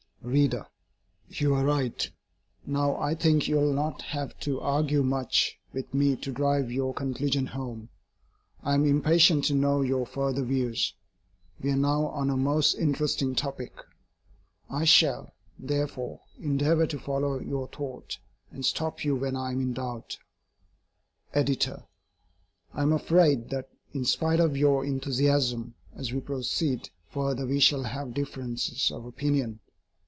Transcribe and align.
READER: 0.23 0.67
You 1.29 1.55
are 1.55 1.65
right. 1.65 2.07
Now, 2.63 2.95
I 2.97 3.15
think 3.15 3.47
you 3.47 3.55
will 3.55 3.73
not 3.73 4.03
have 4.03 4.37
to 4.41 4.61
argue 4.61 5.01
much 5.01 5.57
with 5.73 5.91
me 5.95 6.15
to 6.17 6.31
drive 6.31 6.71
your 6.71 6.93
conclusions 6.93 7.49
home. 7.49 7.89
I 8.61 8.75
am 8.75 8.85
impatient 8.85 9.45
to 9.45 9.55
know 9.55 9.81
your 9.81 10.05
further 10.05 10.43
views. 10.43 10.93
We 11.59 11.71
are 11.71 11.75
now 11.75 12.05
on 12.09 12.29
a 12.29 12.37
most 12.37 12.75
interesting 12.75 13.33
topic. 13.33 13.73
I 14.69 14.85
shall, 14.85 15.33
therefore, 15.57 16.21
endeavour 16.39 16.85
to 16.85 16.99
follow 16.99 17.39
your 17.39 17.67
thought, 17.67 18.19
and 18.51 18.63
stop 18.63 19.03
you 19.03 19.15
when 19.15 19.35
I 19.35 19.53
am 19.53 19.59
in 19.59 19.73
doubt. 19.73 20.19
EDITOR: 21.33 21.87
I 22.73 22.83
am 22.83 22.93
afraid 22.93 23.49
that, 23.49 23.69
in 23.91 24.05
spite 24.05 24.39
of 24.39 24.55
your 24.55 24.85
enthusiasm, 24.85 25.73
as 25.95 26.13
we 26.13 26.19
proceed 26.21 26.91
further 27.09 27.47
we 27.47 27.59
shall 27.59 27.85
have 27.85 28.13
differences 28.13 28.91
of 28.91 29.05
opinion. 29.05 29.61